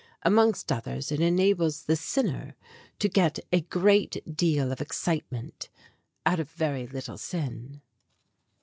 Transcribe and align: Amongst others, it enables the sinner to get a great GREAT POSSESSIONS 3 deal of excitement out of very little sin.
Amongst 0.23 0.71
others, 0.71 1.11
it 1.11 1.19
enables 1.19 1.83
the 1.83 1.95
sinner 1.95 2.55
to 2.97 3.07
get 3.07 3.37
a 3.53 3.61
great 3.61 3.69
GREAT 3.69 4.11
POSSESSIONS 4.13 4.23
3 4.25 4.31
deal 4.33 4.71
of 4.71 4.81
excitement 4.81 5.69
out 6.25 6.39
of 6.39 6.49
very 6.49 6.87
little 6.87 7.19
sin. 7.19 7.81